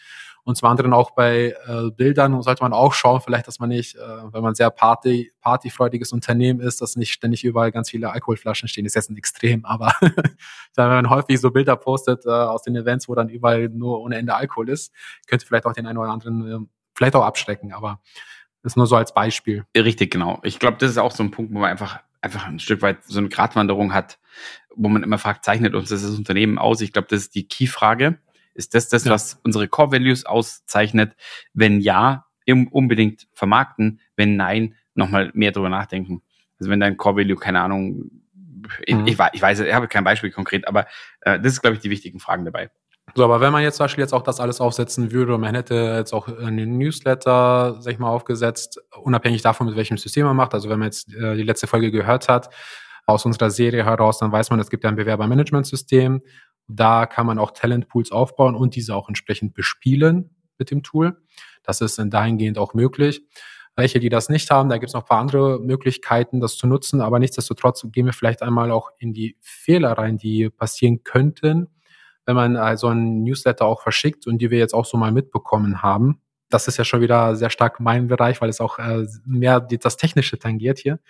[0.44, 3.96] Und zum anderen auch bei äh, Bildern sollte man auch schauen, vielleicht, dass man nicht,
[3.96, 8.68] äh, wenn man sehr Party, partyfreudiges Unternehmen ist, dass nicht ständig überall ganz viele Alkoholflaschen
[8.68, 8.84] stehen.
[8.84, 9.94] Ist jetzt ein Extrem, aber
[10.74, 14.16] wenn man häufig so Bilder postet äh, aus den Events, wo dann überall nur ohne
[14.16, 14.92] Ende Alkohol ist,
[15.26, 18.00] könnte vielleicht auch den einen oder anderen äh, vielleicht auch abschrecken, aber
[18.62, 19.64] das ist nur so als Beispiel.
[19.76, 20.40] Richtig, genau.
[20.42, 23.04] Ich glaube, das ist auch so ein Punkt, wo man einfach einfach ein Stück weit
[23.04, 24.18] so eine Gratwanderung hat,
[24.74, 26.80] wo man immer fragt, zeichnet uns das Unternehmen aus?
[26.80, 28.18] Ich glaube, das ist die Key-Frage.
[28.54, 29.12] Ist das das, ja.
[29.12, 31.14] was unsere Core Values auszeichnet?
[31.52, 34.00] Wenn ja, unbedingt vermarkten.
[34.16, 36.22] Wenn nein, nochmal mehr drüber nachdenken.
[36.58, 38.10] Also wenn dein Core Value, keine Ahnung,
[38.88, 39.06] mhm.
[39.06, 40.86] ich, ich, weiß, ich habe kein Beispiel konkret, aber
[41.22, 42.70] äh, das ist, glaube ich, die wichtigen Fragen dabei.
[43.14, 45.54] So, aber wenn man jetzt zum Beispiel jetzt auch das alles aufsetzen würde und man
[45.54, 50.36] hätte jetzt auch einen Newsletter, sag ich mal, aufgesetzt, unabhängig davon, mit welchem System man
[50.36, 52.48] macht, also wenn man jetzt äh, die letzte Folge gehört hat,
[53.06, 56.22] aus unserer Serie heraus, dann weiß man, es gibt ja ein Bewerbermanagementsystem
[56.66, 61.16] da kann man auch Talentpools aufbauen und diese auch entsprechend bespielen mit dem Tool.
[61.62, 63.22] Das ist dahingehend auch möglich.
[63.76, 66.68] Welche, die das nicht haben, da gibt es noch ein paar andere Möglichkeiten, das zu
[66.68, 71.68] nutzen, aber nichtsdestotrotz gehen wir vielleicht einmal auch in die Fehler rein, die passieren könnten,
[72.24, 75.82] wenn man also einen Newsletter auch verschickt und die wir jetzt auch so mal mitbekommen
[75.82, 76.20] haben.
[76.50, 79.96] Das ist ja schon wieder sehr stark mein Bereich, weil es auch äh, mehr das
[79.96, 81.00] Technische tangiert hier.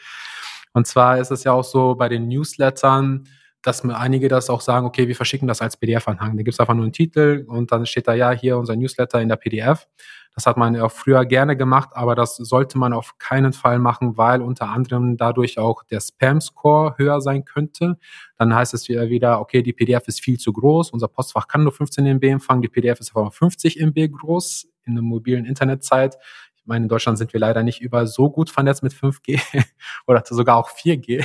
[0.72, 3.28] Und zwar ist es ja auch so bei den Newslettern,
[3.64, 6.36] dass einige das auch sagen, okay, wir verschicken das als PDF-Anhang.
[6.36, 9.22] Da gibt es einfach nur einen Titel und dann steht da ja hier unser Newsletter
[9.22, 9.88] in der PDF.
[10.34, 13.78] Das hat man ja auch früher gerne gemacht, aber das sollte man auf keinen Fall
[13.78, 17.96] machen, weil unter anderem dadurch auch der Spam-Score höher sein könnte.
[18.36, 21.72] Dann heißt es wieder, okay, die PDF ist viel zu groß, unser Postfach kann nur
[21.72, 26.18] 15 MB empfangen, die PDF ist aber 50 MB groß in der mobilen Internetzeit.
[26.56, 29.40] Ich meine, in Deutschland sind wir leider nicht überall so gut vernetzt mit 5G
[30.06, 31.24] oder sogar auch 4G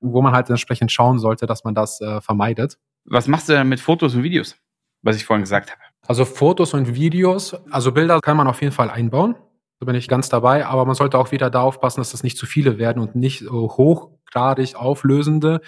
[0.00, 2.78] wo man halt entsprechend schauen sollte, dass man das äh, vermeidet.
[3.04, 4.56] Was machst du denn mit Fotos und Videos,
[5.02, 5.80] was ich vorhin gesagt habe?
[6.06, 9.36] Also Fotos und Videos, also Bilder kann man auf jeden Fall einbauen.
[9.78, 12.38] Da bin ich ganz dabei, aber man sollte auch wieder da aufpassen, dass das nicht
[12.38, 15.60] zu viele werden und nicht so hochgradig auflösende,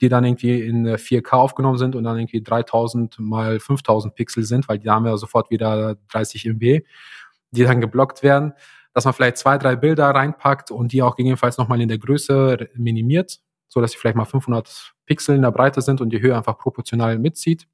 [0.00, 4.44] die dann irgendwie in 4K äh, aufgenommen sind und dann irgendwie 3000 mal 5000 Pixel
[4.44, 6.82] sind, weil die haben ja sofort wieder 30 MB,
[7.52, 8.52] die dann geblockt werden,
[8.92, 12.68] dass man vielleicht zwei, drei Bilder reinpackt und die auch gegebenenfalls nochmal in der Größe
[12.74, 16.36] minimiert, so dass sie vielleicht mal 500 Pixel in der Breite sind und die Höhe
[16.36, 17.66] einfach proportional mitzieht.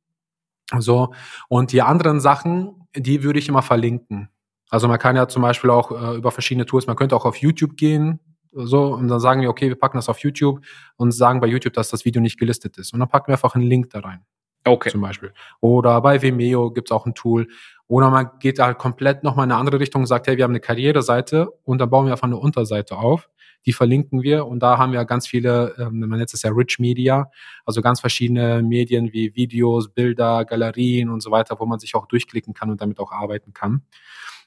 [0.79, 1.13] So.
[1.49, 4.29] Und die anderen Sachen, die würde ich immer verlinken.
[4.71, 7.37] Also man kann ja zum Beispiel auch äh, über verschiedene Tools, man könnte auch auf
[7.37, 8.21] YouTube gehen,
[8.53, 10.61] so, und dann sagen wir, okay, wir packen das auf YouTube
[10.97, 12.93] und sagen bei YouTube, dass das Video nicht gelistet ist.
[12.93, 14.25] Und dann packen wir einfach einen Link da rein.
[14.65, 14.91] Okay.
[14.91, 15.33] Zum Beispiel.
[15.61, 17.49] Oder bei Vimeo gibt's auch ein Tool.
[17.87, 20.51] Oder man geht da komplett nochmal in eine andere Richtung und sagt, hey, wir haben
[20.51, 23.31] eine Karriereseite und dann bauen wir einfach eine Unterseite auf
[23.67, 26.79] die verlinken wir und da haben wir ganz viele, ähm, man nennt es ja Rich
[26.79, 27.31] Media,
[27.65, 32.07] also ganz verschiedene Medien wie Videos, Bilder, Galerien und so weiter, wo man sich auch
[32.07, 33.83] durchklicken kann und damit auch arbeiten kann.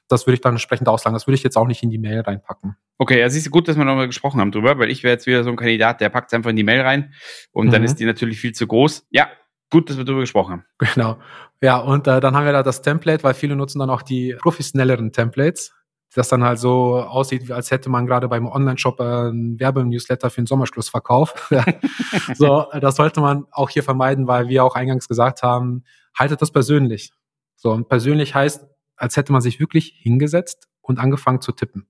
[0.08, 1.14] Das würde ich dann entsprechend auslagen.
[1.14, 2.76] Das würde ich jetzt auch nicht in die Mail reinpacken.
[2.98, 5.26] Okay, ja, siehst du gut, dass wir nochmal gesprochen haben drüber, weil ich wäre jetzt
[5.26, 7.14] wieder so ein Kandidat, der packt es einfach in die Mail rein
[7.52, 7.70] und mhm.
[7.70, 9.06] dann ist die natürlich viel zu groß.
[9.10, 9.28] Ja,
[9.70, 10.64] gut, dass wir darüber gesprochen haben.
[10.94, 11.18] Genau.
[11.62, 14.36] Ja, und äh, dann haben wir da das Template, weil viele nutzen dann auch die
[14.38, 15.72] professionelleren Templates
[16.14, 20.40] das dann halt so aussieht, als hätte man gerade beim Online-Shop äh, ein Werbennewsletter für
[20.40, 21.50] den Sommerschlussverkauf.
[22.34, 25.84] so, das sollte man auch hier vermeiden, weil wir auch eingangs gesagt haben,
[26.16, 27.12] haltet das persönlich.
[27.56, 31.88] So, und persönlich heißt, als hätte man sich wirklich hingesetzt und angefangen zu tippen.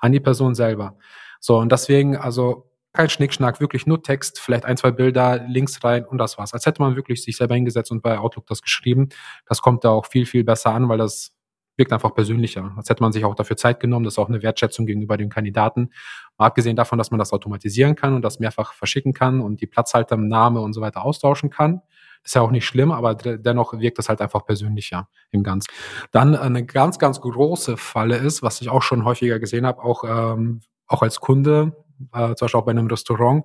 [0.00, 0.96] An die Person selber.
[1.40, 6.06] So, und deswegen, also Kein Schnickschnack, wirklich nur Text, vielleicht ein, zwei Bilder, Links rein
[6.06, 6.54] und das war's.
[6.54, 9.10] Als hätte man wirklich sich selber hingesetzt und bei Outlook das geschrieben.
[9.44, 11.35] Das kommt da auch viel, viel besser an, weil das
[11.76, 12.72] wirkt einfach persönlicher.
[12.76, 14.04] Als hätte man sich auch dafür Zeit genommen.
[14.04, 15.90] Das ist auch eine Wertschätzung gegenüber dem Kandidaten.
[16.38, 19.66] Mal abgesehen davon, dass man das automatisieren kann und das mehrfach verschicken kann und die
[19.66, 21.82] Platzhalter, Name und so weiter austauschen kann.
[22.24, 25.68] Ist ja auch nicht schlimm, aber dennoch wirkt das halt einfach persönlicher im Ganzen.
[26.10, 30.02] Dann eine ganz, ganz große Falle ist, was ich auch schon häufiger gesehen habe, auch,
[30.04, 31.76] ähm, auch als Kunde,
[32.12, 33.44] äh, zum Beispiel auch bei einem Restaurant,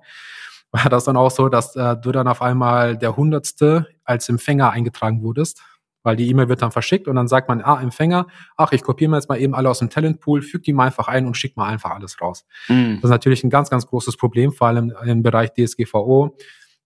[0.72, 4.70] war das dann auch so, dass äh, du dann auf einmal der Hundertste als Empfänger
[4.70, 5.62] eingetragen wurdest
[6.02, 9.10] weil die E-Mail wird dann verschickt und dann sagt man, ah, Empfänger, ach, ich kopiere
[9.10, 11.58] mir jetzt mal eben alle aus dem Talentpool, füge die mal einfach ein und schicke
[11.58, 12.44] mal einfach alles raus.
[12.68, 12.96] Mhm.
[12.96, 16.36] Das ist natürlich ein ganz, ganz großes Problem, vor allem im Bereich DSGVO,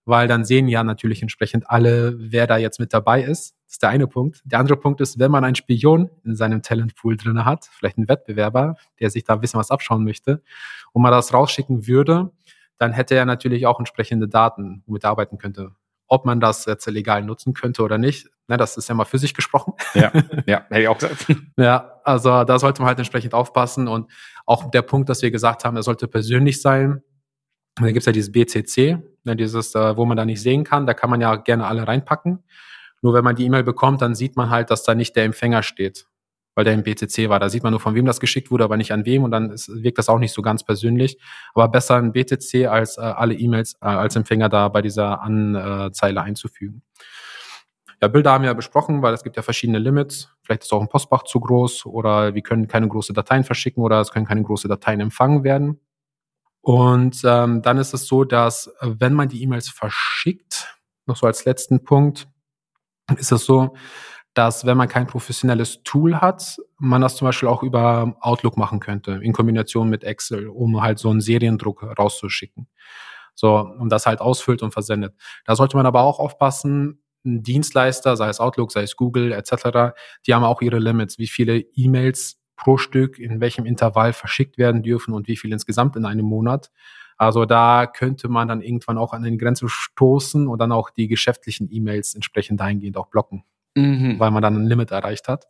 [0.05, 3.55] weil dann sehen ja natürlich entsprechend alle, wer da jetzt mit dabei ist.
[3.65, 4.41] Das ist der eine Punkt.
[4.45, 8.07] Der andere Punkt ist, wenn man einen Spion in seinem Talentpool drinne hat, vielleicht einen
[8.07, 10.41] Wettbewerber, der sich da ein bisschen was abschauen möchte,
[10.93, 12.31] und man das rausschicken würde,
[12.77, 15.71] dann hätte er natürlich auch entsprechende Daten, womit er arbeiten könnte
[16.07, 18.27] ob man das jetzt legal nutzen könnte oder nicht.
[18.47, 19.73] Ne, das ist ja mal für sich gesprochen.
[19.93, 20.11] Ja,
[20.45, 21.27] ja, hätte ich auch gesagt.
[21.57, 24.09] ja, also da sollte man halt entsprechend aufpassen und
[24.45, 27.03] auch der Punkt, dass wir gesagt haben, er sollte persönlich sein.
[27.75, 30.93] Da gibt's ja dieses BCC, ne, dieses, äh, wo man da nicht sehen kann, da
[30.93, 32.43] kann man ja gerne alle reinpacken.
[33.01, 35.61] Nur wenn man die E-Mail bekommt, dann sieht man halt, dass da nicht der Empfänger
[35.61, 36.07] steht
[36.57, 37.39] weil der im BCC war.
[37.39, 39.51] Da sieht man nur, von wem das geschickt wurde, aber nicht an wem und dann
[39.51, 41.19] ist, wirkt das auch nicht so ganz persönlich.
[41.53, 46.23] Aber besser ein BTC als äh, alle E-Mails äh, als Empfänger da bei dieser Anzeile
[46.23, 46.81] einzufügen.
[48.01, 50.35] Ja, Bilder haben wir ja besprochen, weil es gibt ja verschiedene Limits.
[50.41, 54.01] Vielleicht ist auch ein Postbach zu groß oder wir können keine große Dateien verschicken oder
[54.01, 55.79] es können keine große Dateien empfangen werden.
[56.61, 61.27] Und ähm, dann ist es so, dass äh, wenn man die E-Mails verschickt, noch so
[61.27, 62.27] als letzten Punkt,
[63.15, 63.75] ist es so,
[64.37, 68.79] dass wenn man kein professionelles Tool hat, man das zum Beispiel auch über Outlook machen
[68.79, 72.67] könnte, in Kombination mit Excel, um halt so einen Seriendruck rauszuschicken.
[73.33, 75.15] So, und das halt ausfüllt und versendet.
[75.45, 79.95] Da sollte man aber auch aufpassen, Dienstleister, sei es Outlook, sei es Google etc.,
[80.25, 84.83] die haben auch ihre Limits, wie viele E-Mails pro Stück in welchem Intervall verschickt werden
[84.83, 86.71] dürfen und wie viel insgesamt in einem Monat.
[87.17, 91.07] Also da könnte man dann irgendwann auch an eine Grenze stoßen und dann auch die
[91.07, 93.43] geschäftlichen E-Mails entsprechend dahingehend auch blocken
[93.77, 94.19] mhm.
[94.19, 95.45] weil man dann ein Limit erreicht hat.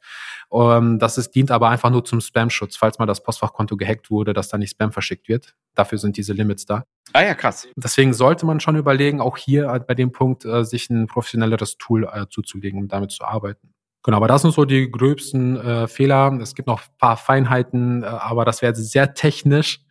[0.51, 4.33] Ähm, das ist, dient aber einfach nur zum Spam-Schutz, falls mal das Postfachkonto gehackt wurde,
[4.33, 5.55] dass da nicht Spam verschickt wird.
[5.75, 6.83] Dafür sind diese Limits da.
[7.13, 7.67] Ah ja, krass.
[7.75, 12.05] Deswegen sollte man schon überlegen, auch hier bei dem Punkt, äh, sich ein professionelleres Tool
[12.11, 13.73] äh, zuzulegen, um damit zu arbeiten.
[14.03, 16.37] Genau, aber das sind so die gröbsten äh, Fehler.
[16.41, 19.81] Es gibt noch ein paar Feinheiten, äh, aber das wäre sehr technisch.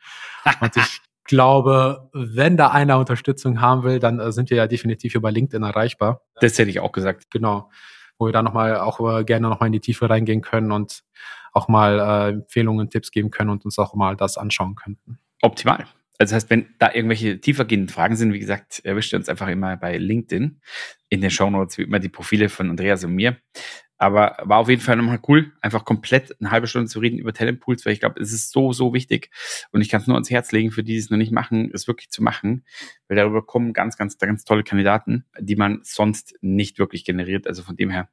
[0.61, 5.14] Und ich glaube, wenn da einer Unterstützung haben will, dann äh, sind wir ja definitiv
[5.14, 6.22] über LinkedIn erreichbar.
[6.40, 7.31] Das hätte ich auch gesagt.
[7.31, 7.68] Genau
[8.18, 11.02] wo wir da nochmal auch äh, gerne nochmal in die Tiefe reingehen können und
[11.52, 15.18] auch mal äh, Empfehlungen, Tipps geben können und uns auch mal das anschauen könnten.
[15.42, 15.87] Optimal.
[16.18, 19.48] Also das heißt, wenn da irgendwelche tiefergehenden Fragen sind, wie gesagt, erwischt ihr uns einfach
[19.48, 20.61] immer bei LinkedIn.
[21.09, 23.37] In den Show Notes wie immer die Profile von Andreas und mir.
[23.99, 27.33] Aber war auf jeden Fall nochmal cool, einfach komplett eine halbe Stunde zu reden über
[27.33, 29.31] Talentpools, weil ich glaube, es ist so, so wichtig.
[29.73, 31.71] Und ich kann es nur ans Herz legen, für die, die es noch nicht machen,
[31.73, 32.65] es wirklich zu machen,
[33.09, 37.47] weil darüber kommen ganz, ganz, ganz tolle Kandidaten, die man sonst nicht wirklich generiert.
[37.47, 38.09] Also von dem her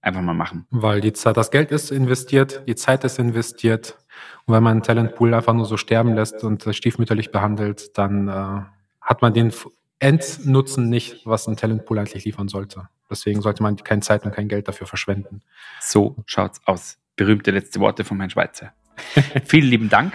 [0.00, 0.66] einfach mal machen.
[0.70, 3.98] Weil die Zeit, das Geld ist investiert, die Zeit ist investiert.
[4.46, 8.62] Und wenn man einen Talentpool einfach nur so sterben lässt und stiefmütterlich behandelt, dann äh,
[9.00, 9.52] hat man den
[9.98, 12.88] Endnutzen nicht, was ein Talentpool eigentlich liefern sollte.
[13.10, 15.42] Deswegen sollte man keine Zeit und kein Geld dafür verschwenden.
[15.80, 16.98] So schaut's aus.
[17.16, 18.72] Berühmte letzte Worte von Herrn Schweizer.
[19.44, 20.12] Vielen lieben Dank.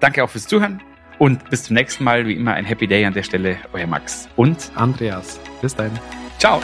[0.00, 0.82] Danke auch fürs Zuhören
[1.18, 2.26] und bis zum nächsten Mal.
[2.26, 3.58] Wie immer ein Happy Day an der Stelle.
[3.72, 5.40] Euer Max und Andreas.
[5.62, 5.90] Bis dann.
[6.38, 6.60] Ciao.